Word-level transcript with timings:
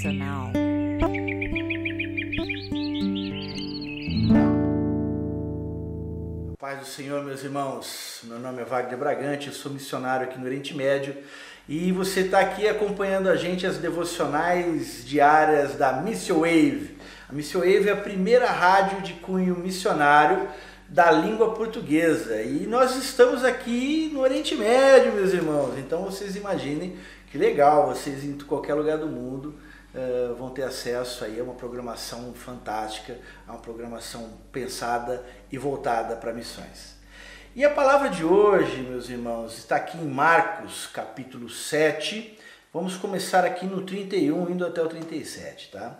devocional. 0.00 0.50
Paz 6.58 6.78
do 6.80 6.86
Senhor, 6.86 7.22
meus 7.22 7.44
irmãos. 7.44 8.20
Meu 8.24 8.38
nome 8.38 8.62
é 8.62 8.64
Wagner 8.64 8.98
Bragante, 8.98 9.48
eu 9.48 9.52
sou 9.52 9.72
missionário 9.72 10.26
aqui 10.26 10.38
no 10.38 10.46
Oriente 10.46 10.74
Médio 10.74 11.14
e 11.68 11.92
você 11.92 12.20
está 12.20 12.40
aqui 12.40 12.66
acompanhando 12.66 13.28
a 13.28 13.36
gente 13.36 13.66
as 13.66 13.76
devocionais 13.76 15.04
diárias 15.04 15.74
da 15.74 15.92
Mission 15.92 16.40
Wave. 16.40 16.96
A 17.28 17.32
Mission 17.32 17.60
Wave 17.60 17.88
é 17.88 17.92
a 17.92 17.96
primeira 17.96 18.50
rádio 18.50 19.02
de 19.02 19.14
cunho 19.14 19.56
missionário 19.56 20.48
da 20.88 21.10
língua 21.10 21.54
portuguesa 21.54 22.42
e 22.42 22.66
nós 22.66 22.96
estamos 22.96 23.44
aqui 23.44 24.10
no 24.12 24.20
Oriente 24.20 24.54
Médio, 24.54 25.12
meus 25.12 25.32
irmãos. 25.32 25.78
Então 25.78 26.04
vocês 26.04 26.36
imaginem 26.36 26.96
que 27.30 27.38
legal, 27.38 27.88
vocês 27.88 28.24
em 28.24 28.36
qualquer 28.38 28.74
lugar 28.74 28.98
do 28.98 29.06
mundo 29.06 29.54
uh, 29.94 30.34
vão 30.34 30.50
ter 30.50 30.62
acesso 30.62 31.24
aí 31.24 31.40
a 31.40 31.42
uma 31.42 31.54
programação 31.54 32.32
fantástica, 32.34 33.18
a 33.46 33.52
uma 33.52 33.60
programação 33.60 34.30
pensada 34.52 35.24
e 35.50 35.58
voltada 35.58 36.16
para 36.16 36.32
missões. 36.32 36.98
E 37.54 37.64
a 37.64 37.70
palavra 37.70 38.08
de 38.08 38.24
hoje, 38.24 38.76
meus 38.82 39.08
irmãos, 39.08 39.58
está 39.58 39.76
aqui 39.76 39.98
em 39.98 40.06
Marcos, 40.06 40.86
capítulo 40.86 41.50
7. 41.50 42.38
Vamos 42.72 42.96
começar 42.96 43.44
aqui 43.44 43.66
no 43.66 43.82
31, 43.82 44.50
indo 44.50 44.64
até 44.64 44.80
o 44.80 44.86
37, 44.86 45.72
tá? 45.72 45.98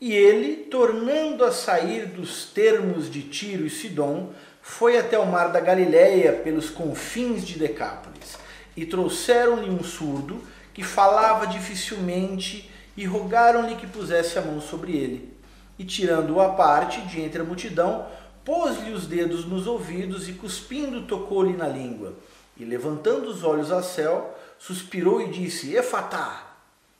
E 0.00 0.14
ele, 0.14 0.64
tornando 0.66 1.44
a 1.44 1.50
sair 1.50 2.06
dos 2.06 2.44
termos 2.46 3.10
de 3.10 3.22
Tiro 3.22 3.66
e 3.66 3.70
Sidom, 3.70 4.32
foi 4.62 4.96
até 4.96 5.18
o 5.18 5.26
mar 5.26 5.48
da 5.48 5.58
Galileia 5.58 6.32
pelos 6.32 6.70
confins 6.70 7.44
de 7.44 7.58
Decápolis 7.58 8.38
e 8.76 8.86
trouxeram-lhe 8.86 9.68
um 9.68 9.82
surdo 9.82 10.40
que 10.72 10.84
falava 10.84 11.48
dificilmente 11.48 12.70
e 12.98 13.06
rogaram-lhe 13.06 13.76
que 13.76 13.86
pusesse 13.86 14.36
a 14.36 14.42
mão 14.42 14.60
sobre 14.60 14.96
ele. 14.96 15.32
E 15.78 15.84
tirando-o 15.84 16.40
à 16.40 16.54
parte 16.54 17.00
de 17.02 17.20
entre 17.20 17.40
a 17.40 17.44
multidão, 17.44 18.08
pôs-lhe 18.44 18.90
os 18.90 19.06
dedos 19.06 19.44
nos 19.44 19.68
ouvidos 19.68 20.28
e 20.28 20.32
cuspindo 20.32 21.06
tocou-lhe 21.06 21.56
na 21.56 21.68
língua. 21.68 22.14
E 22.56 22.64
levantando 22.64 23.28
os 23.28 23.44
olhos 23.44 23.70
ao 23.70 23.84
céu, 23.84 24.36
suspirou 24.58 25.22
e 25.22 25.30
disse: 25.30 25.76
Efatá, 25.76 26.56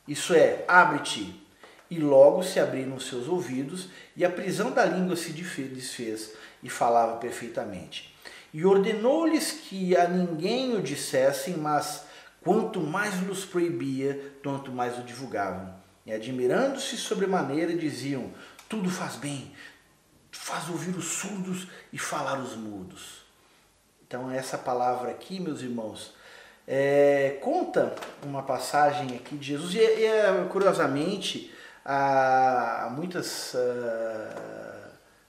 isso 0.07 0.33
é, 0.33 0.65
abre-te. 0.69 1.35
E 1.91 1.99
logo 1.99 2.45
se 2.45 2.61
abriram 2.61 3.01
seus 3.01 3.27
ouvidos, 3.27 3.89
e 4.17 4.25
a 4.25 4.31
prisão 4.31 4.71
da 4.71 4.85
língua 4.85 5.17
se 5.17 5.33
desfez, 5.33 6.33
e 6.63 6.71
falava 6.71 7.17
perfeitamente 7.17 8.15
e 8.53 8.65
ordenou-lhes 8.65 9.53
que 9.53 9.97
a 9.97 10.09
ninguém 10.09 10.75
o 10.75 10.83
dissessem, 10.83 11.57
mas 11.57 12.05
quanto 12.43 12.81
mais 12.81 13.21
los 13.27 13.45
proibia, 13.45 14.33
tanto 14.43 14.73
mais 14.73 14.99
o 14.99 15.03
divulgavam. 15.03 15.75
E 16.09 16.12
admirando-se 16.14 16.97
sobremaneira, 16.97 17.75
diziam: 17.75 18.33
Tudo 18.67 18.89
faz 18.89 19.17
bem, 19.17 19.53
faz 20.33 20.67
ouvir 20.70 20.97
os 20.97 21.05
surdos 21.05 21.69
e 21.92 21.98
falar 21.98 22.41
os 22.41 22.56
mudos. 22.56 23.27
Então, 24.06 24.31
essa 24.31 24.56
palavra 24.56 25.11
aqui, 25.11 25.39
meus 25.39 25.61
irmãos, 25.61 26.14
é, 26.67 27.36
conta 27.42 27.95
uma 28.23 28.42
passagem 28.42 29.17
aqui 29.17 29.36
de 29.36 29.48
Jesus, 29.48 29.75
e, 29.75 29.79
e 29.79 30.06
é, 30.06 30.47
curiosamente, 30.51 31.53
há 31.84 32.91
muitas, 32.91 33.53
uh, 33.53 33.59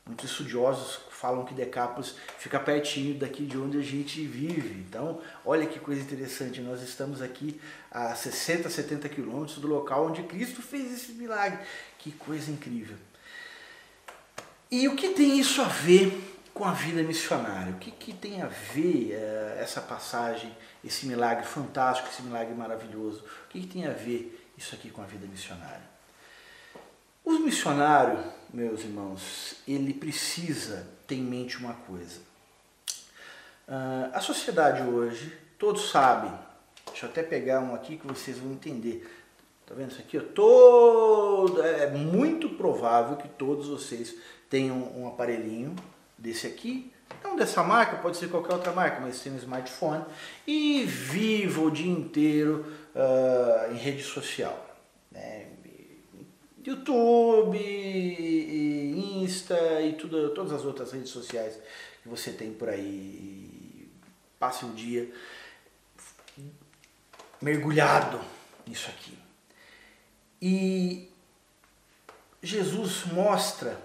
muitos 0.09 0.31
estudiosos 0.31 0.99
falam 1.11 1.45
que 1.45 1.53
Decápolis 1.53 2.15
fica 2.39 2.59
pertinho 2.59 3.13
daqui 3.19 3.45
de 3.45 3.57
onde 3.57 3.77
a 3.77 3.81
gente 3.81 4.25
vive. 4.25 4.83
Então, 4.87 5.21
olha 5.45 5.67
que 5.67 5.79
coisa 5.79 6.01
interessante, 6.01 6.59
nós 6.61 6.81
estamos 6.81 7.21
aqui 7.21 7.61
a 7.91 8.15
60, 8.15 8.69
70 8.69 9.07
quilômetros 9.09 9.59
do 9.59 9.67
local 9.67 10.07
onde 10.07 10.23
Cristo 10.23 10.61
fez 10.63 10.91
esse 10.91 11.11
milagre. 11.11 11.59
Que 11.99 12.11
coisa 12.11 12.49
incrível. 12.49 12.97
E 14.71 14.87
o 14.87 14.95
que 14.95 15.09
tem 15.09 15.39
isso 15.39 15.61
a 15.61 15.67
ver 15.67 16.19
com 16.53 16.65
a 16.65 16.71
vida 16.71 17.03
missionária? 17.03 17.73
O 17.73 17.77
que, 17.77 17.91
que 17.91 18.13
tem 18.13 18.41
a 18.41 18.47
ver 18.47 19.13
uh, 19.13 19.59
essa 19.59 19.81
passagem, 19.81 20.55
esse 20.83 21.05
milagre 21.05 21.45
fantástico, 21.45 22.09
esse 22.09 22.23
milagre 22.23 22.55
maravilhoso? 22.55 23.23
O 23.45 23.49
que, 23.49 23.61
que 23.61 23.67
tem 23.67 23.85
a 23.85 23.91
ver 23.91 24.51
isso 24.57 24.73
aqui 24.73 24.89
com 24.89 25.03
a 25.03 25.05
vida 25.05 25.27
missionária? 25.27 25.98
Os 27.23 27.39
missionários, 27.39 28.25
meus 28.53 28.81
irmãos, 28.81 29.55
ele 29.67 29.93
precisa 29.93 30.87
ter 31.05 31.15
em 31.15 31.23
mente 31.23 31.57
uma 31.57 31.73
coisa. 31.73 32.19
Uh, 33.67 34.09
a 34.13 34.19
sociedade 34.19 34.81
hoje, 34.81 35.31
todos 35.57 35.91
sabem, 35.91 36.31
deixa 36.87 37.05
eu 37.05 37.09
até 37.09 37.21
pegar 37.21 37.59
um 37.59 37.75
aqui 37.75 37.97
que 37.97 38.07
vocês 38.07 38.37
vão 38.37 38.51
entender. 38.51 39.07
Tá 39.67 39.75
vendo 39.75 39.91
isso 39.91 39.99
aqui? 39.99 40.19
Todo, 40.19 41.61
é 41.61 41.91
muito 41.91 42.49
provável 42.49 43.17
que 43.17 43.27
todos 43.27 43.67
vocês 43.67 44.15
tenham 44.49 44.77
um 44.97 45.07
aparelhinho 45.07 45.75
desse 46.17 46.47
aqui, 46.47 46.91
não 47.23 47.35
dessa 47.35 47.61
marca, 47.63 47.97
pode 47.97 48.17
ser 48.17 48.29
qualquer 48.29 48.53
outra 48.53 48.71
marca, 48.71 48.99
mas 49.01 49.19
tem 49.19 49.31
um 49.31 49.37
smartphone 49.37 50.03
e 50.47 50.83
viva 50.85 51.61
o 51.61 51.69
dia 51.69 51.91
inteiro 51.91 52.65
uh, 52.95 53.71
em 53.71 53.77
rede 53.77 54.03
social. 54.03 54.68
YouTube, 56.69 57.57
Insta 59.23 59.81
e 59.81 59.93
tudo, 59.93 60.33
todas 60.33 60.53
as 60.53 60.65
outras 60.65 60.91
redes 60.91 61.09
sociais 61.09 61.59
que 62.01 62.09
você 62.09 62.31
tem 62.31 62.53
por 62.53 62.69
aí. 62.69 63.89
Passe 64.39 64.65
um 64.65 64.73
dia 64.73 65.11
mergulhado 67.41 68.19
nisso 68.65 68.89
aqui. 68.89 69.17
E 70.41 71.11
Jesus 72.41 73.05
mostra 73.05 73.81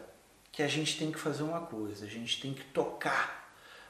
que 0.52 0.62
a 0.62 0.68
gente 0.68 0.98
tem 0.98 1.10
que 1.10 1.18
fazer 1.18 1.42
uma 1.42 1.60
coisa, 1.60 2.04
a 2.04 2.08
gente 2.08 2.40
tem 2.40 2.54
que 2.54 2.64
tocar 2.64 3.43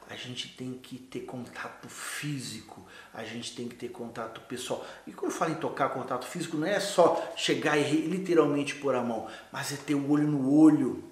a 0.08 0.14
gente 0.14 0.48
tem 0.48 0.74
que 0.74 0.98
ter 0.98 1.20
contato 1.20 1.88
físico, 1.88 2.86
a 3.12 3.24
gente 3.24 3.54
tem 3.54 3.68
que 3.68 3.74
ter 3.74 3.88
contato 3.88 4.40
pessoal. 4.42 4.86
E 5.06 5.12
quando 5.12 5.32
eu 5.32 5.36
falo 5.36 5.52
em 5.52 5.56
tocar 5.56 5.88
contato 5.90 6.26
físico, 6.26 6.56
não 6.56 6.66
é 6.66 6.78
só 6.78 7.32
chegar 7.36 7.78
e 7.78 8.06
literalmente 8.06 8.74
pôr 8.76 8.94
a 8.94 9.02
mão, 9.02 9.28
mas 9.50 9.72
é 9.72 9.76
ter 9.76 9.94
o 9.94 10.10
olho 10.10 10.26
no 10.26 10.52
olho. 10.52 11.04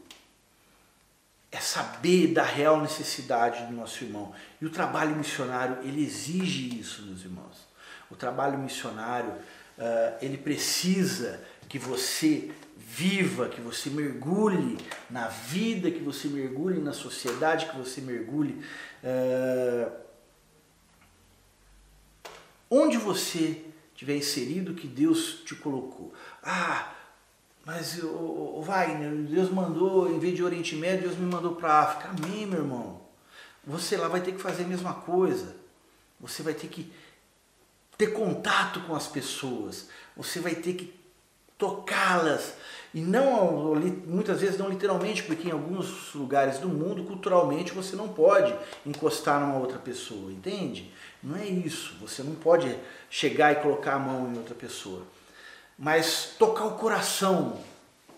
É 1.50 1.60
saber 1.60 2.28
da 2.28 2.42
real 2.42 2.80
necessidade 2.80 3.66
do 3.66 3.72
nosso 3.72 4.02
irmão. 4.04 4.32
E 4.60 4.64
o 4.64 4.70
trabalho 4.70 5.14
missionário, 5.14 5.78
ele 5.82 6.02
exige 6.02 6.78
isso, 6.78 7.02
meus 7.02 7.22
irmãos. 7.22 7.68
O 8.10 8.16
trabalho 8.16 8.58
missionário, 8.58 9.30
uh, 9.30 10.16
ele 10.22 10.38
precisa 10.38 11.42
que 11.72 11.78
você 11.78 12.50
viva, 12.76 13.48
que 13.48 13.58
você 13.58 13.88
mergulhe 13.88 14.76
na 15.08 15.28
vida, 15.28 15.90
que 15.90 16.00
você 16.00 16.28
mergulhe 16.28 16.78
na 16.78 16.92
sociedade, 16.92 17.64
que 17.64 17.78
você 17.78 18.02
mergulhe 18.02 18.62
é, 19.02 19.90
onde 22.70 22.98
você 22.98 23.64
tiver 23.94 24.16
inserido 24.16 24.74
que 24.74 24.86
Deus 24.86 25.40
te 25.46 25.54
colocou. 25.54 26.12
Ah, 26.42 26.92
mas 27.64 28.02
o, 28.02 28.58
o 28.58 28.62
Wagner, 28.62 29.10
Deus 29.10 29.50
mandou, 29.50 30.14
em 30.14 30.18
vez 30.18 30.36
de 30.36 30.44
Oriente 30.44 30.76
Médio, 30.76 31.08
Deus 31.08 31.16
me 31.16 31.24
mandou 31.24 31.56
para 31.56 31.80
África. 31.80 32.10
Amém, 32.10 32.44
meu 32.44 32.58
irmão. 32.58 33.00
Você 33.64 33.96
lá 33.96 34.08
vai 34.08 34.20
ter 34.20 34.32
que 34.32 34.42
fazer 34.42 34.64
a 34.64 34.68
mesma 34.68 34.92
coisa. 34.92 35.56
Você 36.20 36.42
vai 36.42 36.52
ter 36.52 36.68
que 36.68 36.92
ter 37.96 38.08
contato 38.08 38.80
com 38.80 38.94
as 38.94 39.06
pessoas. 39.06 39.88
Você 40.14 40.38
vai 40.38 40.54
ter 40.54 40.74
que 40.74 41.01
tocá-las. 41.62 42.54
E 42.92 43.00
não, 43.00 43.76
muitas 44.04 44.40
vezes 44.40 44.58
não 44.58 44.68
literalmente, 44.68 45.22
porque 45.22 45.48
em 45.48 45.52
alguns 45.52 46.12
lugares 46.12 46.58
do 46.58 46.68
mundo, 46.68 47.04
culturalmente, 47.04 47.72
você 47.72 47.94
não 47.94 48.08
pode 48.08 48.52
encostar 48.84 49.40
numa 49.40 49.58
outra 49.58 49.78
pessoa, 49.78 50.32
entende? 50.32 50.92
Não 51.22 51.36
é 51.36 51.46
isso. 51.46 51.94
Você 52.00 52.24
não 52.24 52.34
pode 52.34 52.76
chegar 53.08 53.52
e 53.52 53.62
colocar 53.62 53.94
a 53.94 53.98
mão 53.98 54.28
em 54.28 54.36
outra 54.36 54.56
pessoa. 54.56 55.02
Mas 55.78 56.34
tocar 56.36 56.64
o 56.64 56.72
coração, 56.72 57.60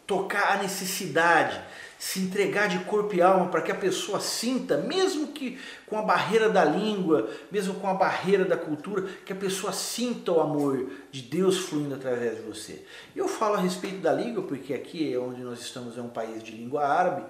tocar 0.06 0.54
a 0.54 0.62
necessidade, 0.62 1.60
se 1.98 2.20
entregar 2.20 2.68
de 2.68 2.78
corpo 2.84 3.14
e 3.14 3.22
alma 3.22 3.48
para 3.48 3.62
que 3.62 3.72
a 3.72 3.74
pessoa 3.74 4.20
sinta, 4.20 4.78
mesmo 4.78 5.28
que 5.28 5.58
com 5.86 5.98
a 5.98 6.02
barreira 6.02 6.48
da 6.48 6.64
língua, 6.64 7.28
mesmo 7.50 7.74
com 7.74 7.88
a 7.88 7.94
barreira 7.94 8.44
da 8.44 8.56
cultura, 8.56 9.06
que 9.24 9.32
a 9.32 9.36
pessoa 9.36 9.72
sinta 9.72 10.32
o 10.32 10.40
amor 10.40 10.90
de 11.10 11.22
Deus 11.22 11.58
fluindo 11.58 11.94
através 11.94 12.36
de 12.36 12.42
você. 12.42 12.84
Eu 13.14 13.28
falo 13.28 13.54
a 13.54 13.60
respeito 13.60 13.98
da 13.98 14.12
língua 14.12 14.42
porque 14.42 14.74
aqui 14.74 15.12
é 15.12 15.18
onde 15.18 15.42
nós 15.42 15.60
estamos 15.60 15.96
é 15.96 16.02
um 16.02 16.08
país 16.08 16.42
de 16.42 16.52
língua 16.52 16.84
árabe. 16.84 17.24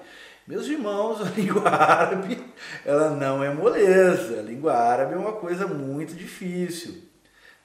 Meus 0.47 0.67
irmãos, 0.67 1.21
a 1.25 1.31
língua 1.31 1.69
árabe, 1.69 2.45
ela 2.85 3.11
não 3.11 3.43
é 3.43 3.53
moleza. 3.53 4.41
A 4.41 4.43
língua 4.43 4.75
árabe 4.75 5.15
é 5.15 5.17
uma 5.17 5.33
coisa 5.33 5.67
muito 5.67 6.15
difícil. 6.15 7.03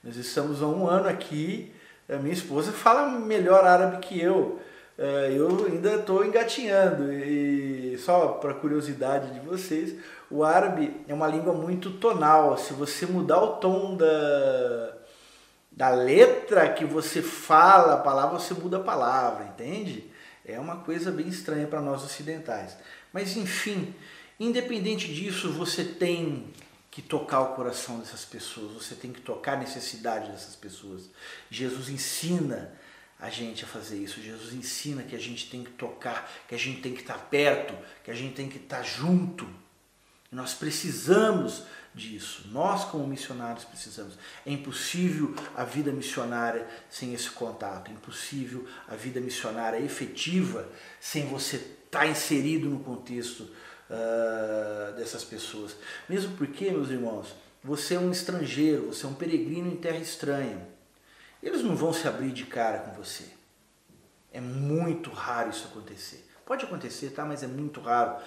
Nós 0.04 0.16
estamos 0.16 0.62
há 0.62 0.68
um 0.68 0.88
ano 0.88 1.10
aqui, 1.10 1.74
a 2.07 2.16
minha 2.16 2.34
esposa 2.34 2.72
fala 2.72 3.19
melhor 3.19 3.66
árabe 3.66 3.98
que 3.98 4.19
eu. 4.19 4.60
É, 5.01 5.31
eu 5.34 5.66
ainda 5.66 5.96
estou 5.96 6.25
engatinhando 6.25 7.13
e 7.13 7.98
só 8.00 8.34
para 8.34 8.54
curiosidade 8.54 9.34
de 9.34 9.40
vocês, 9.40 9.96
o 10.30 10.44
árabe 10.44 10.94
é 11.07 11.13
uma 11.13 11.25
língua 11.25 11.54
muito 11.54 11.92
tonal. 11.92 12.57
Se 12.57 12.74
você 12.74 13.06
mudar 13.06 13.42
o 13.42 13.56
tom 13.56 13.96
da, 13.96 14.98
da 15.72 15.90
letra 15.92 16.74
que 16.74 16.84
você 16.84 17.22
fala 17.22 17.94
a 17.94 17.98
palavra, 18.00 18.38
você 18.38 18.54
muda 18.54 18.75
a 18.75 18.84
palavra, 18.84 19.46
entende? 19.46 20.12
É 20.44 20.60
uma 20.60 20.81
coisa 20.81 21.10
bem 21.12 21.30
estranha 21.30 21.66
para 21.66 21.80
nós 21.80 22.04
ocidentais. 22.04 22.75
Mas 23.13 23.38
enfim, 23.38 23.95
independente 24.38 25.13
disso, 25.13 25.50
você 25.54 25.86
tem 25.86 26.54
que 26.92 27.02
tocar 27.02 27.40
o 27.40 27.56
coração 27.56 28.00
dessas 28.00 28.25
pessoas, 28.25 28.74
você 28.74 28.95
tem 28.95 29.13
que 29.13 29.22
tocar 29.22 29.54
a 29.54 29.62
necessidade 29.62 30.30
dessas 30.30 30.57
pessoas. 30.57 31.10
Jesus 31.50 31.88
ensina 31.88 32.78
a 33.19 33.30
gente 33.30 33.66
a 33.66 33.68
fazer 33.68 33.98
isso. 33.98 34.21
Jesus 34.21 34.54
ensina 34.54 35.04
que 35.04 35.16
a 35.16 35.19
gente 35.19 35.50
tem 35.50 35.63
que 35.63 35.71
tocar, 35.71 36.31
que 36.48 36.56
a 36.56 36.57
gente 36.57 36.81
tem 36.81 36.94
que 36.94 37.01
estar 37.01 37.18
perto, 37.30 37.75
que 38.04 38.10
a 38.10 38.16
gente 38.16 38.33
tem 38.33 38.48
que 38.48 38.57
estar 38.57 38.81
junto. 38.83 39.48
Nós 40.31 40.54
precisamos 40.54 41.63
disso. 41.94 42.48
Nós, 42.51 42.86
como 42.86 43.06
missionários, 43.06 43.66
precisamos. 43.66 44.18
É 44.45 44.51
impossível 44.51 45.36
a 45.56 45.63
vida 45.63 45.92
missionária 45.92 46.68
sem 46.89 47.13
esse 47.13 47.30
contato. 47.30 47.92
É 47.92 47.94
impossível 47.94 48.66
a 48.88 48.95
vida 48.95 49.19
missionária 49.19 49.80
efetiva 49.80 50.69
sem 51.00 51.27
você 51.27 51.57
estar 51.57 52.07
inserido 52.07 52.69
no 52.69 52.80
contexto 52.80 53.42
uh, 53.89 54.95
dessas 54.95 55.24
pessoas. 55.24 55.75
Mesmo 56.07 56.38
porque, 56.38 56.71
meus 56.71 56.89
irmãos, 56.89 57.36
você 57.63 57.95
é 57.95 58.00
um 58.00 58.12
estrangeiro, 58.12 58.88
você 58.88 59.06
é 59.06 59.10
um 59.10 59.13
peregrino 59.13 59.68
em 59.68 59.75
terra 59.75 59.98
estranha. 59.98 60.79
Eles 61.42 61.64
não 61.64 61.76
vão 61.76 61.94
se 61.94 62.08
abrir 62.08 62.32
de 62.32 62.46
cara 62.46 62.80
com 62.80 62.92
você. 62.92 63.26
É 64.32 64.42
muito 64.42 65.10
raro 65.10 65.50
isso 65.50 65.68
acontecer. 65.68 66.26
Pode 66.46 66.66
acontecer, 66.66 67.10
tá? 67.12 67.24
Mas 67.26 67.44
é 67.44 67.48
muito 67.48 67.80
raro 67.80 68.18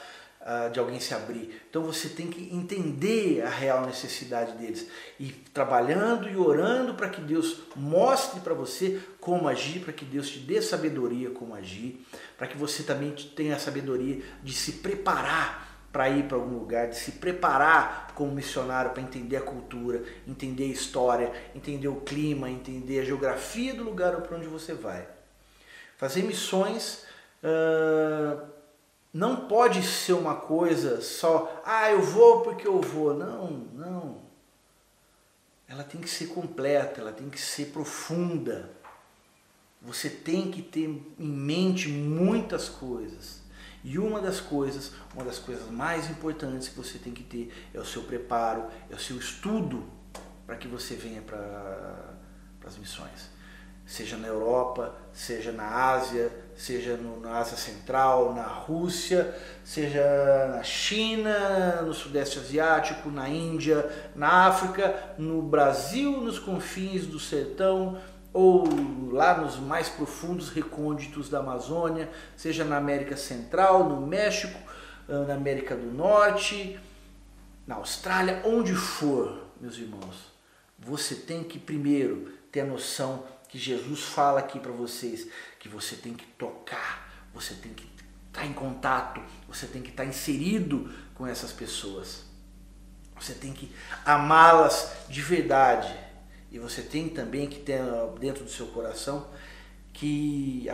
uh, 0.42 0.70
de 0.70 0.78
alguém 0.78 1.00
se 1.00 1.14
abrir. 1.14 1.62
Então 1.68 1.82
você 1.82 2.08
tem 2.08 2.28
que 2.28 2.54
entender 2.54 3.42
a 3.42 3.48
real 3.48 3.86
necessidade 3.86 4.52
deles 4.56 4.88
e 5.18 5.30
trabalhando 5.52 6.28
e 6.28 6.36
orando 6.36 6.94
para 6.94 7.08
que 7.08 7.20
Deus 7.20 7.62
mostre 7.76 8.40
para 8.40 8.54
você 8.54 9.00
como 9.20 9.48
agir, 9.48 9.80
para 9.80 9.92
que 9.92 10.04
Deus 10.04 10.28
te 10.28 10.38
dê 10.40 10.60
sabedoria 10.60 11.30
como 11.30 11.54
agir, 11.54 12.04
para 12.36 12.46
que 12.46 12.56
você 12.56 12.82
também 12.82 13.12
tenha 13.36 13.56
a 13.56 13.58
sabedoria 13.58 14.22
de 14.42 14.52
se 14.52 14.72
preparar 14.72 15.71
para 15.92 16.08
ir 16.08 16.24
para 16.24 16.38
algum 16.38 16.58
lugar, 16.58 16.88
de 16.88 16.96
se 16.96 17.12
preparar 17.12 18.12
como 18.14 18.32
missionário 18.32 18.92
para 18.92 19.02
entender 19.02 19.36
a 19.36 19.42
cultura, 19.42 20.02
entender 20.26 20.64
a 20.64 20.68
história, 20.68 21.30
entender 21.54 21.88
o 21.88 22.00
clima, 22.00 22.48
entender 22.48 23.00
a 23.00 23.04
geografia 23.04 23.74
do 23.74 23.84
lugar 23.84 24.18
para 24.22 24.36
onde 24.38 24.46
você 24.46 24.72
vai. 24.72 25.06
Fazer 25.98 26.22
missões 26.22 27.04
uh, 27.44 28.42
não 29.12 29.46
pode 29.46 29.82
ser 29.82 30.14
uma 30.14 30.36
coisa 30.36 31.02
só, 31.02 31.62
ah, 31.64 31.90
eu 31.90 32.00
vou 32.00 32.40
porque 32.40 32.66
eu 32.66 32.80
vou. 32.80 33.12
Não, 33.12 33.50
não. 33.50 34.22
Ela 35.68 35.84
tem 35.84 36.00
que 36.00 36.08
ser 36.08 36.28
completa, 36.28 37.02
ela 37.02 37.12
tem 37.12 37.28
que 37.28 37.40
ser 37.40 37.66
profunda. 37.66 38.70
Você 39.82 40.08
tem 40.08 40.50
que 40.50 40.62
ter 40.62 40.84
em 41.18 41.28
mente 41.28 41.88
muitas 41.88 42.68
coisas. 42.68 43.41
E 43.84 43.98
uma 43.98 44.20
das 44.20 44.40
coisas, 44.40 44.92
uma 45.14 45.24
das 45.24 45.38
coisas 45.38 45.68
mais 45.70 46.08
importantes 46.08 46.68
que 46.68 46.76
você 46.76 46.98
tem 46.98 47.12
que 47.12 47.22
ter 47.22 47.52
é 47.74 47.80
o 47.80 47.84
seu 47.84 48.02
preparo, 48.02 48.66
é 48.90 48.94
o 48.94 48.98
seu 48.98 49.16
estudo 49.16 49.84
para 50.46 50.56
que 50.56 50.68
você 50.68 50.94
venha 50.94 51.20
para 51.22 52.14
as 52.64 52.76
missões. 52.76 53.30
Seja 53.84 54.16
na 54.16 54.28
Europa, 54.28 54.94
seja 55.12 55.50
na 55.50 55.66
Ásia, 55.66 56.30
seja 56.56 56.96
no, 56.96 57.18
na 57.18 57.38
Ásia 57.38 57.56
Central, 57.56 58.32
na 58.32 58.44
Rússia, 58.44 59.34
seja 59.64 60.48
na 60.54 60.62
China, 60.62 61.82
no 61.82 61.92
Sudeste 61.92 62.38
Asiático, 62.38 63.10
na 63.10 63.28
Índia, 63.28 63.90
na 64.14 64.46
África, 64.46 65.14
no 65.18 65.42
Brasil, 65.42 66.20
nos 66.20 66.38
confins 66.38 67.06
do 67.06 67.18
sertão, 67.18 67.98
ou 68.32 68.64
lá 69.10 69.36
nos 69.38 69.56
mais 69.58 69.88
profundos 69.88 70.48
recônditos 70.48 71.28
da 71.28 71.40
Amazônia, 71.40 72.10
seja 72.36 72.64
na 72.64 72.76
América 72.76 73.16
Central, 73.16 73.88
no 73.88 74.06
México, 74.06 74.58
ah, 75.08 75.24
na 75.26 75.34
América 75.34 75.76
do 75.76 75.92
Norte, 75.92 76.78
na 77.66 77.76
Austrália, 77.76 78.42
onde 78.44 78.74
for, 78.74 79.46
meus 79.60 79.76
irmãos, 79.76 80.32
você 80.78 81.14
tem 81.14 81.44
que 81.44 81.58
primeiro 81.58 82.32
ter 82.50 82.60
a 82.60 82.66
noção 82.66 83.24
que 83.48 83.58
Jesus 83.58 84.00
fala 84.00 84.40
aqui 84.40 84.58
para 84.58 84.72
vocês, 84.72 85.28
que 85.58 85.68
você 85.68 85.94
tem 85.94 86.14
que 86.14 86.24
tocar, 86.24 87.28
você 87.34 87.54
tem 87.54 87.72
que 87.72 87.86
estar 88.28 88.46
em 88.46 88.52
contato, 88.52 89.22
você 89.46 89.66
tem 89.66 89.82
que 89.82 89.90
estar 89.90 90.06
inserido 90.06 90.90
com 91.14 91.26
essas 91.26 91.52
pessoas. 91.52 92.24
Você 93.20 93.34
tem 93.34 93.52
que 93.52 93.70
amá-las 94.04 94.90
de 95.08 95.20
verdade. 95.20 95.94
E 96.52 96.58
você 96.58 96.82
tem 96.82 97.08
também 97.08 97.48
que 97.48 97.60
ter 97.60 97.80
dentro 98.20 98.44
do 98.44 98.50
seu 98.50 98.66
coração 98.66 99.26
que, 99.92 100.68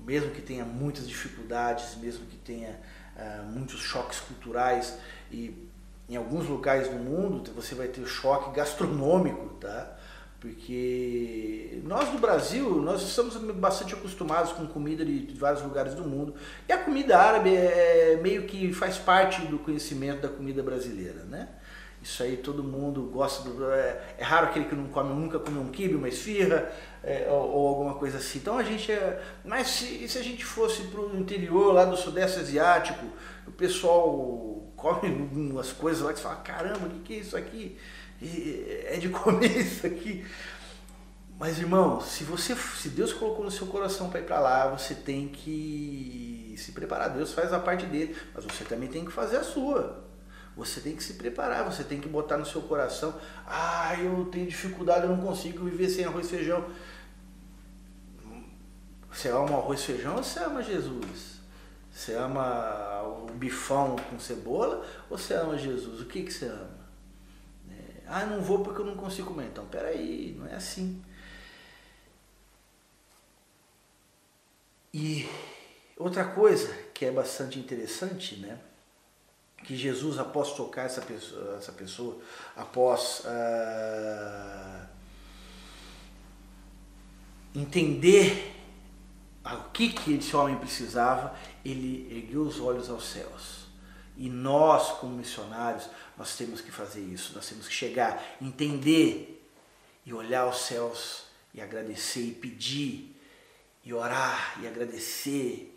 mesmo 0.00 0.30
que 0.30 0.40
tenha 0.40 0.64
muitas 0.64 1.06
dificuldades, 1.06 1.96
mesmo 1.96 2.24
que 2.26 2.36
tenha 2.38 2.80
uh, 3.14 3.44
muitos 3.44 3.80
choques 3.80 4.20
culturais 4.20 4.96
e 5.30 5.68
em 6.08 6.16
alguns 6.16 6.48
locais 6.48 6.88
do 6.88 6.96
mundo 6.96 7.52
você 7.52 7.74
vai 7.74 7.88
ter 7.88 8.06
choque 8.06 8.56
gastronômico, 8.56 9.54
tá? 9.60 9.98
Porque 10.40 11.80
nós 11.84 12.10
do 12.10 12.18
Brasil, 12.18 12.82
nós 12.82 13.02
estamos 13.02 13.34
bastante 13.54 13.94
acostumados 13.94 14.52
com 14.52 14.66
comida 14.66 15.02
de, 15.02 15.34
vários 15.38 15.62
lugares 15.62 15.94
do 15.94 16.04
mundo. 16.04 16.34
E 16.68 16.72
a 16.72 16.76
comida 16.76 17.18
árabe 17.18 17.54
é 17.54 18.18
meio 18.22 18.42
que 18.42 18.70
faz 18.70 18.98
parte 18.98 19.40
do 19.46 19.58
conhecimento 19.58 20.20
da 20.20 20.28
comida 20.28 20.62
brasileira, 20.62 21.24
né? 21.24 21.48
Isso 22.04 22.22
aí 22.22 22.36
todo 22.36 22.62
mundo 22.62 23.04
gosta 23.10 23.48
do. 23.48 23.64
É, 23.72 24.16
é 24.18 24.22
raro 24.22 24.48
aquele 24.48 24.66
que 24.66 24.74
não 24.74 24.88
come, 24.88 25.14
nunca 25.14 25.38
come 25.38 25.58
um 25.58 25.68
quibe, 25.68 25.94
uma 25.94 26.06
esfirra 26.06 26.70
é, 27.02 27.26
ou, 27.30 27.50
ou, 27.50 27.68
alguma 27.68 27.94
coisa 27.94 28.18
assim. 28.18 28.40
Então 28.40 28.58
a 28.58 28.62
gente 28.62 28.92
é. 28.92 29.22
Mas 29.42 29.68
se, 29.68 30.06
se 30.06 30.18
a 30.18 30.22
gente 30.22 30.44
fosse 30.44 30.82
para 30.82 31.00
o 31.00 31.18
interior 31.18 31.72
lá 31.72 31.86
do 31.86 31.96
Sudeste 31.96 32.40
Asiático, 32.40 33.06
o 33.46 33.52
pessoal 33.52 34.70
come 34.76 35.08
umas 35.32 35.72
coisas 35.72 36.02
lá 36.02 36.12
que 36.12 36.18
você 36.18 36.24
fala: 36.24 36.36
caramba, 36.36 36.86
o 36.86 36.90
que, 36.90 36.98
que 36.98 37.14
é 37.14 37.16
isso 37.16 37.38
aqui? 37.38 37.78
É 38.20 38.98
de 39.00 39.08
comer 39.08 39.56
isso 39.56 39.86
aqui. 39.86 40.26
Mas 41.40 41.58
irmão, 41.58 42.02
se 42.02 42.22
você, 42.22 42.54
se 42.54 42.90
Deus 42.90 43.14
colocou 43.14 43.46
no 43.46 43.50
seu 43.50 43.66
coração 43.66 44.10
para 44.10 44.20
ir 44.20 44.24
para 44.24 44.40
lá, 44.40 44.68
você 44.68 44.94
tem 44.94 45.26
que 45.28 46.54
se 46.58 46.72
preparar. 46.72 47.08
Deus 47.08 47.32
faz 47.32 47.50
a 47.50 47.58
parte 47.58 47.86
dele, 47.86 48.14
mas 48.34 48.44
você 48.44 48.62
também 48.62 48.90
tem 48.90 49.06
que 49.06 49.10
fazer 49.10 49.38
a 49.38 49.42
sua. 49.42 50.03
Você 50.56 50.80
tem 50.80 50.94
que 50.94 51.02
se 51.02 51.14
preparar, 51.14 51.64
você 51.64 51.82
tem 51.82 52.00
que 52.00 52.08
botar 52.08 52.38
no 52.38 52.46
seu 52.46 52.62
coração, 52.62 53.18
ah, 53.46 53.94
eu 54.00 54.26
tenho 54.26 54.46
dificuldade, 54.46 55.04
eu 55.04 55.16
não 55.16 55.24
consigo 55.24 55.64
viver 55.64 55.88
sem 55.88 56.04
arroz 56.04 56.26
e 56.26 56.30
feijão. 56.30 56.64
Você 59.10 59.28
ama 59.28 59.56
arroz 59.58 59.80
e 59.80 59.86
feijão 59.86 60.16
ou 60.16 60.22
você 60.22 60.40
ama 60.40 60.62
Jesus? 60.62 61.40
Você 61.92 62.14
ama 62.14 63.02
o 63.02 63.32
bifão 63.34 63.96
com 64.10 64.18
cebola 64.18 64.84
ou 65.08 65.16
você 65.16 65.34
ama 65.34 65.56
Jesus? 65.56 66.00
O 66.00 66.06
que, 66.06 66.22
que 66.22 66.32
você 66.32 66.46
ama? 66.46 66.84
É, 67.70 68.02
ah, 68.06 68.26
não 68.26 68.40
vou 68.40 68.64
porque 68.64 68.80
eu 68.80 68.86
não 68.86 68.96
consigo 68.96 69.28
comer. 69.28 69.46
Então, 69.46 69.66
peraí, 69.66 70.34
não 70.38 70.46
é 70.46 70.54
assim. 70.54 71.02
E 74.92 75.28
outra 75.96 76.24
coisa 76.24 76.72
que 76.92 77.04
é 77.04 77.10
bastante 77.10 77.58
interessante, 77.58 78.36
né? 78.36 78.58
Que 79.62 79.76
Jesus, 79.76 80.18
após 80.18 80.52
tocar 80.52 80.86
essa 80.86 81.00
pessoa, 81.00 81.56
essa 81.56 81.72
pessoa 81.72 82.20
após 82.56 83.20
uh, 83.20 84.86
entender 87.54 88.52
o 89.44 89.70
que, 89.70 89.90
que 89.90 90.14
esse 90.14 90.34
homem 90.34 90.56
precisava, 90.56 91.34
ele 91.64 92.08
ergueu 92.10 92.42
os 92.42 92.60
olhos 92.60 92.90
aos 92.90 93.04
céus. 93.04 93.64
E 94.16 94.28
nós, 94.28 94.98
como 94.98 95.16
missionários, 95.16 95.88
nós 96.16 96.36
temos 96.36 96.60
que 96.60 96.70
fazer 96.70 97.00
isso. 97.00 97.32
Nós 97.34 97.48
temos 97.48 97.66
que 97.66 97.74
chegar, 97.74 98.36
entender 98.40 99.44
e 100.06 100.12
olhar 100.12 100.42
aos 100.42 100.60
céus 100.62 101.24
e 101.52 101.60
agradecer 101.60 102.20
e 102.20 102.32
pedir 102.32 103.20
e 103.84 103.92
orar 103.92 104.58
e 104.62 104.66
agradecer 104.66 105.73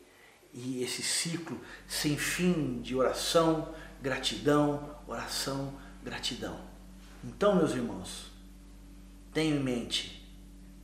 e 0.58 0.84
esse 0.84 1.04
ciclo 1.04 1.62
sem 1.88 2.18
fim 2.18 2.82
de 2.82 2.96
oração, 2.96 3.76
gratidão, 4.02 4.98
oração, 5.08 5.74
gratidão. 6.04 6.60
Então, 7.24 7.56
meus 7.56 7.72
irmãos, 7.74 8.32
tenha 9.32 9.56
em 9.56 9.60
mente, 9.60 10.28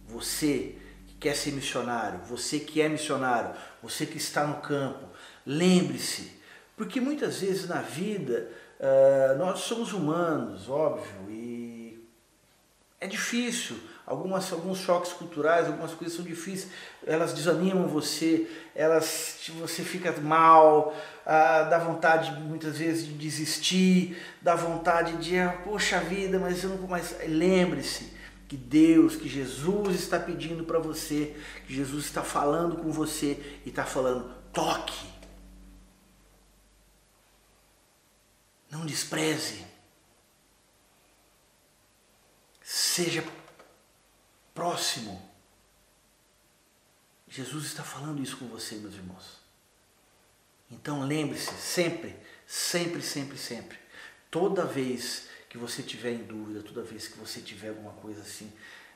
você 0.07 0.77
que 1.07 1.15
quer 1.15 1.35
ser 1.35 1.53
missionário, 1.53 2.19
você 2.25 2.59
que 2.59 2.81
é 2.81 2.87
missionário, 2.87 3.55
você 3.81 4.05
que 4.05 4.17
está 4.17 4.45
no 4.45 4.61
campo, 4.61 5.07
lembre-se, 5.43 6.39
porque 6.77 7.01
muitas 7.01 7.41
vezes 7.41 7.67
na 7.67 7.81
vida 7.81 8.51
uh, 8.79 9.37
nós 9.39 9.61
somos 9.61 9.91
humanos, 9.91 10.69
óbvio, 10.69 11.31
e 11.31 12.07
é 12.99 13.07
difícil 13.07 13.77
algumas, 14.05 14.51
alguns 14.51 14.79
choques 14.79 15.13
culturais, 15.13 15.67
algumas 15.67 15.93
coisas 15.93 16.15
são 16.15 16.25
difíceis, 16.25 16.71
elas 17.05 17.33
desanimam 17.33 17.87
você, 17.87 18.49
elas 18.75 19.39
você 19.59 19.83
fica 19.83 20.11
mal, 20.19 20.95
ah, 21.25 21.63
dá 21.63 21.79
vontade 21.79 22.31
muitas 22.41 22.77
vezes 22.77 23.05
de 23.05 23.13
desistir, 23.13 24.17
dá 24.41 24.55
vontade 24.55 25.17
de, 25.17 25.37
ah, 25.37 25.57
poxa 25.63 25.99
vida, 25.99 26.37
mas 26.39 26.63
eu 26.63 26.71
não 26.71 26.87
mais. 26.87 27.15
Lembre-se 27.27 28.13
que 28.47 28.57
Deus, 28.57 29.15
que 29.15 29.27
Jesus 29.27 29.99
está 29.99 30.19
pedindo 30.19 30.63
para 30.63 30.79
você, 30.79 31.35
que 31.65 31.73
Jesus 31.73 32.05
está 32.05 32.21
falando 32.21 32.77
com 32.77 32.91
você 32.91 33.61
e 33.65 33.69
está 33.69 33.85
falando: 33.85 34.31
toque. 34.51 35.13
Não 38.69 38.85
despreze. 38.85 39.65
Seja 42.61 43.23
próximo. 44.53 45.31
Jesus 47.27 47.65
está 47.65 47.83
falando 47.83 48.21
isso 48.21 48.37
com 48.37 48.47
você, 48.47 48.75
meus 48.75 48.93
irmãos. 48.93 49.41
Então 50.69 51.05
lembre-se 51.05 51.53
sempre, 51.53 52.15
sempre, 52.45 53.01
sempre, 53.01 53.37
sempre. 53.37 53.79
Toda 54.29 54.65
vez 54.65 55.27
que 55.49 55.57
você 55.57 55.83
tiver 55.83 56.11
em 56.11 56.23
dúvida, 56.23 56.63
toda 56.63 56.81
vez 56.81 57.07
que 57.07 57.17
você 57.17 57.41
tiver 57.41 57.69
alguma 57.69 57.93
coisa 57.93 58.21
assim, 58.21 58.51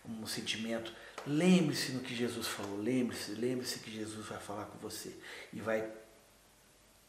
um 0.06 0.26
sentimento, 0.26 0.94
lembre-se 1.26 1.92
no 1.92 2.00
que 2.00 2.16
Jesus 2.16 2.48
falou, 2.48 2.82
lembre-se, 2.82 3.32
lembre-se 3.32 3.80
que 3.80 3.92
Jesus 3.92 4.26
vai 4.26 4.40
falar 4.40 4.66
com 4.66 4.78
você 4.80 5.16
e 5.54 5.60
vai 5.60 5.88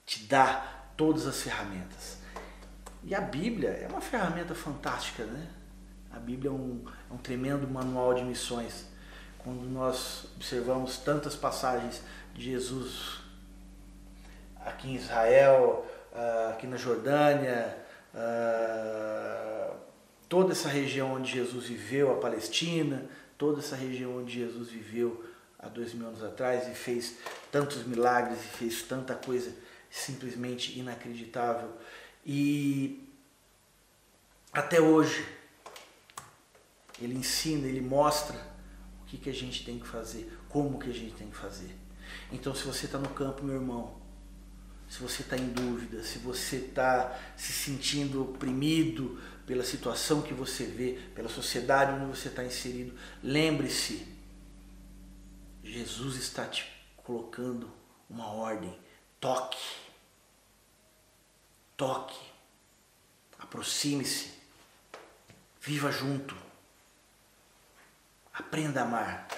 te 0.05 0.25
dar 0.25 0.93
todas 0.97 1.27
as 1.27 1.43
ferramentas. 1.43 2.19
E 3.05 3.15
a 3.15 3.21
Bíblia 3.21 3.71
é 3.71 3.87
uma 3.87 4.01
ferramenta 4.01 4.55
fantástica, 4.55 5.25
né? 5.25 5.49
A 6.19 6.21
Bíblia 6.21 6.51
é 6.51 6.53
um, 6.53 6.83
é 7.09 7.15
um 7.15 7.17
tremendo 7.17 7.69
manual 7.69 8.13
de 8.13 8.25
missões. 8.25 8.87
Quando 9.39 9.63
nós 9.71 10.25
observamos 10.35 10.99
tantas 10.99 11.37
passagens 11.37 12.03
de 12.35 12.43
Jesus 12.43 13.21
aqui 14.57 14.89
em 14.89 14.97
Israel, 14.97 15.87
ah, 16.13 16.51
aqui 16.55 16.67
na 16.67 16.77
Jordânia, 16.77 17.79
ah, 18.13 19.77
toda 20.29 20.51
essa 20.51 20.69
região 20.69 21.13
onde 21.13 21.31
Jesus 21.31 21.67
viveu, 21.67 22.13
a 22.13 22.17
Palestina, 22.17 23.09
toda 23.39 23.61
essa 23.61 23.77
região 23.77 24.17
onde 24.17 24.35
Jesus 24.35 24.71
viveu 24.71 25.25
há 25.57 25.69
dois 25.69 25.95
mil 25.95 26.09
anos 26.09 26.25
atrás 26.25 26.67
e 26.67 26.75
fez 26.75 27.15
tantos 27.53 27.87
milagres 27.87 28.41
e 28.41 28.49
fez 28.59 28.83
tanta 28.83 29.15
coisa 29.15 29.53
simplesmente 29.89 30.77
inacreditável. 30.77 31.71
E 32.27 33.09
até 34.53 34.81
hoje 34.81 35.38
ele 37.01 37.15
ensina, 37.15 37.67
ele 37.67 37.81
mostra 37.81 38.37
o 39.03 39.07
que, 39.07 39.17
que 39.17 39.31
a 39.31 39.35
gente 39.35 39.65
tem 39.65 39.79
que 39.79 39.87
fazer, 39.87 40.33
como 40.49 40.79
que 40.79 40.91
a 40.91 40.93
gente 40.93 41.15
tem 41.15 41.29
que 41.29 41.37
fazer. 41.37 41.75
Então 42.33 42.55
se 42.55 42.65
você 42.65 42.87
está 42.87 42.99
no 42.99 43.09
campo, 43.11 43.45
meu 43.45 43.57
irmão, 43.57 43.97
se 44.89 45.01
você 45.01 45.23
está 45.23 45.37
em 45.37 45.49
dúvida, 45.51 46.03
se 46.03 46.19
você 46.19 46.57
está 46.57 47.17
se 47.37 47.53
sentindo 47.53 48.23
oprimido 48.23 49.21
pela 49.47 49.65
situação 49.65 50.23
que 50.23 50.33
você 50.33 50.65
vê, 50.65 50.99
pela 51.15 51.29
sociedade 51.29 51.93
onde 51.93 52.17
você 52.17 52.29
está 52.29 52.45
inserido, 52.45 52.95
lembre-se, 53.23 54.07
Jesus 55.63 56.17
está 56.17 56.47
te 56.47 56.67
colocando 56.97 57.71
uma 58.09 58.29
ordem. 58.29 58.79
Toque. 59.21 59.59
Toque. 61.77 62.19
Aproxime-se. 63.39 64.31
Viva 65.61 65.91
junto. 65.91 66.48
Aprenda 68.39 68.81
a 68.81 68.85
amar. 68.85 69.29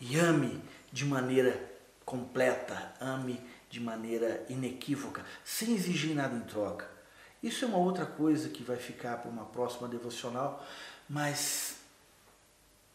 E 0.00 0.18
ame 0.18 0.62
de 0.92 1.04
maneira 1.04 1.72
completa. 2.04 2.94
Ame 3.00 3.40
de 3.72 3.80
maneira 3.80 4.44
inequívoca, 4.50 5.24
sem 5.42 5.74
exigir 5.74 6.14
nada 6.14 6.36
em 6.36 6.42
troca. 6.42 6.86
Isso 7.42 7.64
é 7.64 7.68
uma 7.68 7.78
outra 7.78 8.04
coisa 8.04 8.50
que 8.50 8.62
vai 8.62 8.76
ficar 8.76 9.16
para 9.16 9.30
uma 9.30 9.46
próxima 9.46 9.88
devocional, 9.88 10.62
mas 11.08 11.76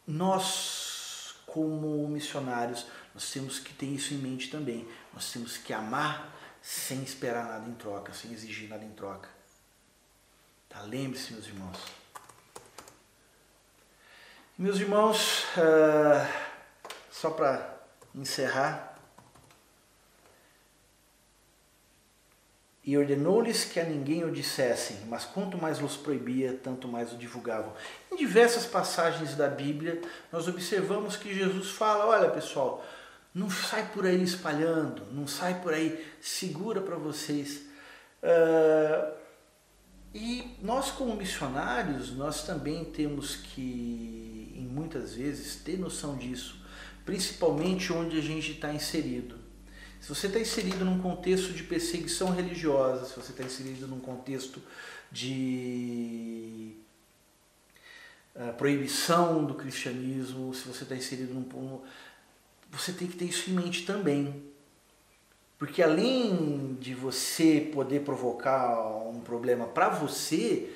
nós, 0.05 1.35
como 1.47 2.07
missionários, 2.07 2.85
nós 3.11 3.31
temos 3.31 3.57
que 3.57 3.73
ter 3.73 3.87
isso 3.87 4.13
em 4.13 4.17
mente 4.17 4.51
também. 4.51 4.87
Nós 5.11 5.31
temos 5.31 5.57
que 5.57 5.73
amar 5.73 6.31
sem 6.61 7.01
esperar 7.01 7.45
nada 7.45 7.67
em 7.67 7.73
troca, 7.73 8.13
sem 8.13 8.31
exigir 8.31 8.69
nada 8.69 8.85
em 8.85 8.91
troca. 8.91 9.27
Tá? 10.69 10.81
Lembre-se, 10.81 11.33
meus 11.33 11.47
irmãos. 11.47 11.77
Meus 14.57 14.79
irmãos, 14.79 15.43
uh, 15.55 16.27
só 17.11 17.29
para 17.29 17.77
encerrar, 18.15 18.97
E 22.87 22.97
ordenou-lhes 22.97 23.65
que 23.65 23.81
a 23.81 23.83
ninguém 23.83 24.23
o 24.23 24.31
dissessem, 24.31 24.99
mas 25.09 25.25
quanto 25.25 25.57
mais 25.57 25.83
os 25.83 25.97
proibia, 25.97 26.57
tanto 26.63 26.87
mais 26.87 27.11
o 27.11 27.17
divulgavam. 27.17 27.73
Em 28.09 28.15
diversas 28.15 28.65
passagens 28.65 29.35
da 29.35 29.49
Bíblia, 29.49 29.99
nós 30.31 30.47
observamos 30.47 31.17
que 31.17 31.35
Jesus 31.35 31.71
fala: 31.71 32.05
olha 32.05 32.29
pessoal, 32.29 32.85
não 33.35 33.49
sai 33.49 33.89
por 33.93 34.05
aí 34.05 34.23
espalhando, 34.23 35.03
não 35.11 35.27
sai 35.27 35.59
por 35.61 35.73
aí, 35.73 36.01
segura 36.21 36.79
para 36.79 36.95
vocês. 36.95 37.65
Uh, 38.23 39.11
e 40.13 40.55
nós, 40.61 40.89
como 40.89 41.13
missionários, 41.13 42.13
nós 42.13 42.43
também 42.43 42.85
temos 42.85 43.35
que, 43.35 44.46
muitas 44.77 45.15
vezes, 45.15 45.55
ter 45.55 45.77
noção 45.79 46.15
disso, 46.15 46.61
principalmente 47.03 47.91
onde 47.91 48.17
a 48.17 48.21
gente 48.21 48.51
está 48.51 48.71
inserido. 48.71 49.35
Se 49.99 50.09
você 50.09 50.27
está 50.27 50.39
inserido 50.39 50.85
num 50.85 50.99
contexto 50.99 51.51
de 51.51 51.63
perseguição 51.63 52.29
religiosa, 52.29 53.05
se 53.05 53.15
você 53.15 53.31
está 53.31 53.43
inserido 53.43 53.87
num 53.87 53.99
contexto 53.99 54.61
de 55.11 56.75
uh, 58.35 58.53
proibição 58.53 59.43
do 59.43 59.55
cristianismo, 59.55 60.53
se 60.53 60.67
você 60.67 60.83
está 60.83 60.95
inserido 60.95 61.33
num. 61.33 61.81
Você 62.71 62.93
tem 62.93 63.07
que 63.07 63.17
ter 63.17 63.25
isso 63.25 63.49
em 63.49 63.53
mente 63.53 63.85
também. 63.85 64.43
Porque 65.57 65.81
além 65.81 66.77
de 66.79 66.93
você 66.93 67.71
poder 67.73 68.01
provocar 68.01 68.79
um 69.07 69.19
problema 69.21 69.65
para 69.65 69.89
você, 69.89 70.71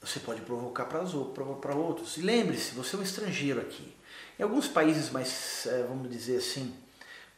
você 0.00 0.20
pode 0.20 0.40
provocar 0.42 0.84
para 0.84 1.74
outros. 1.74 2.16
E 2.16 2.22
lembre-se, 2.22 2.74
você 2.74 2.96
é 2.96 2.98
um 2.98 3.02
estrangeiro 3.02 3.60
aqui. 3.60 3.94
Em 4.38 4.42
alguns 4.42 4.68
países 4.68 5.10
mais, 5.10 5.66
eh, 5.66 5.84
vamos 5.88 6.10
dizer 6.10 6.36
assim, 6.36 6.74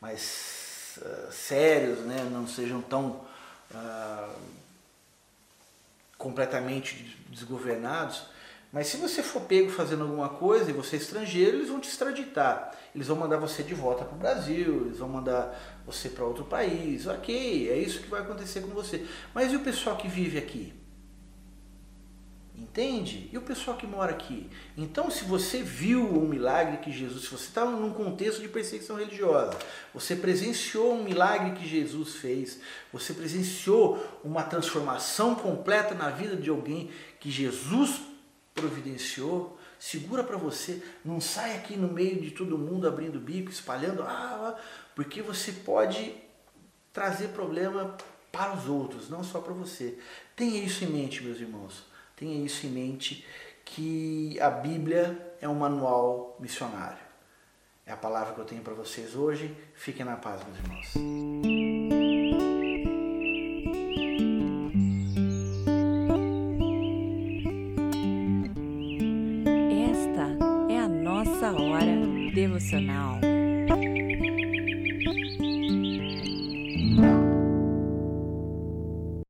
mais 0.01 0.99
uh, 0.99 1.33
sérios, 1.33 2.01
né? 2.01 2.29
não 2.31 2.47
sejam 2.47 2.81
tão 2.83 3.25
uh, 3.71 4.35
completamente 6.17 7.17
desgovernados. 7.29 8.23
Mas 8.73 8.89
se 8.89 8.99
você 8.99 9.23
for 9.23 9.43
pego 9.43 9.71
fazendo 9.71 10.03
alguma 10.03 10.29
coisa 10.29 10.71
e 10.71 10.75
você 10.75 10.97
é 10.97 10.99
estrangeiro, 10.99 11.57
eles 11.57 11.69
vão 11.69 11.81
te 11.81 11.89
extraditar. 11.89 12.73
Eles 12.95 13.07
vão 13.07 13.17
mandar 13.17 13.39
você 13.39 13.63
de 13.63 13.75
volta 13.75 14.05
para 14.05 14.15
o 14.15 14.19
Brasil, 14.19 14.87
eles 14.87 14.99
vão 14.99 15.09
mandar 15.09 15.59
você 15.87 16.09
para 16.09 16.25
outro 16.25 16.45
país. 16.45 17.07
Ok, 17.07 17.71
é 17.71 17.79
isso 17.79 18.01
que 18.01 18.09
vai 18.09 18.21
acontecer 18.21 18.61
com 18.61 18.69
você. 18.69 19.07
Mas 19.33 19.53
e 19.53 19.57
o 19.57 19.61
pessoal 19.61 19.97
que 19.97 20.09
vive 20.09 20.37
aqui? 20.37 20.78
Entende? 22.59 23.31
E 23.33 23.39
o 23.39 23.43
pessoal 23.43 23.77
que 23.77 23.87
mora 23.87 24.11
aqui? 24.11 24.51
Então, 24.77 25.09
se 25.09 25.23
você 25.23 25.63
viu 25.63 26.03
um 26.03 26.27
milagre 26.27 26.79
que 26.79 26.91
Jesus, 26.91 27.23
se 27.23 27.31
você 27.31 27.45
está 27.45 27.65
num 27.65 27.93
contexto 27.93 28.43
de 28.43 28.49
perseguição 28.49 28.97
religiosa, 28.97 29.57
você 29.95 30.17
presenciou 30.17 30.93
um 30.95 31.05
milagre 31.05 31.53
que 31.53 31.69
Jesus 31.69 32.17
fez, 32.17 32.59
você 32.93 33.15
presenciou 33.15 34.05
uma 34.25 34.43
transformação 34.43 35.37
completa 35.37 35.95
na 35.95 36.11
vida 36.11 36.35
de 36.35 36.51
alguém 36.51 36.91
que 37.21 37.31
Jesus 37.31 38.01
providenciou, 38.53 39.57
segura 39.79 40.25
para 40.25 40.37
você, 40.37 40.83
não 41.05 41.21
sai 41.21 41.55
aqui 41.55 41.77
no 41.77 41.87
meio 41.87 42.21
de 42.21 42.33
todo 42.33 42.59
mundo 42.59 42.89
abrindo 42.89 43.21
bico, 43.21 43.53
espalhando, 43.53 44.03
ah, 44.03 44.59
porque 44.97 45.23
você 45.23 45.53
pode 45.53 46.13
trazer 46.93 47.29
problema 47.29 47.97
para 48.33 48.57
os 48.57 48.67
outros, 48.67 49.09
não 49.09 49.23
só 49.23 49.41
para 49.41 49.53
você. 49.53 49.97
Tenha 50.35 50.61
isso 50.61 50.83
em 50.83 50.89
mente, 50.89 51.23
meus 51.23 51.39
irmãos. 51.39 51.88
Tenha 52.19 52.45
isso 52.45 52.67
em 52.67 52.71
mente 52.71 53.25
que 53.65 54.39
a 54.41 54.51
Bíblia 54.51 55.37
é 55.41 55.49
um 55.49 55.55
manual 55.55 56.37
missionário. 56.41 56.99
É 57.87 57.93
a 57.93 57.97
palavra 57.97 58.35
que 58.35 58.41
eu 58.41 58.45
tenho 58.45 58.61
para 58.61 58.75
vocês 58.75 59.15
hoje. 59.15 59.55
Fiquem 59.75 60.05
na 60.05 60.17
paz, 60.17 60.43
meus 60.45 60.59
irmãos. 60.59 60.87
Esta 69.91 70.73
é 70.73 70.79
a 70.79 70.89
nossa 70.89 71.53
hora 71.53 72.33
devocional. 72.35 73.28